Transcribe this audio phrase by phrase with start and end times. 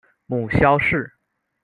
[0.25, 1.13] 母萧氏。